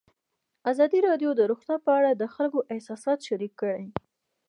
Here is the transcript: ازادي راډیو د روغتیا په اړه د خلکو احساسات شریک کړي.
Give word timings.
ازادي 0.71 0.99
راډیو 1.07 1.31
د 1.35 1.41
روغتیا 1.51 1.77
په 1.85 1.91
اړه 1.97 2.11
د 2.13 2.23
خلکو 2.35 2.59
احساسات 2.73 3.19
شریک 3.27 3.53
کړي. 3.61 3.85